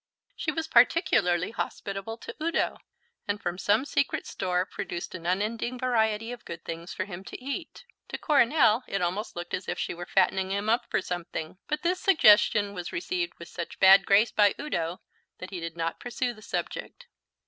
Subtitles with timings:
[0.35, 2.79] She was particularly hospitable to Udo,
[3.27, 7.39] and from some secret store produced an unending variety of good things for him to
[7.39, 7.85] eat.
[8.09, 11.83] To Coronel it almost looked as if she were fattening him up for something, but
[11.83, 15.01] this suggestion was received with such bad grace by Udo
[15.37, 17.05] that he did not pursue the subject.